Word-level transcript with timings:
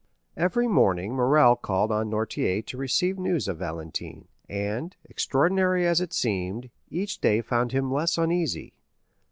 Every 0.35 0.67
morning 0.67 1.15
Morrel 1.15 1.55
called 1.55 1.91
on 1.91 2.09
Noirtier 2.09 2.65
to 2.65 2.75
receive 2.75 3.19
news 3.19 3.47
of 3.47 3.59
Valentine, 3.59 4.27
and, 4.49 4.95
extraordinary 5.05 5.85
as 5.85 6.01
it 6.01 6.11
seemed, 6.11 6.71
each 6.89 7.19
day 7.21 7.39
found 7.41 7.71
him 7.71 7.91
less 7.93 8.17
uneasy. 8.17 8.73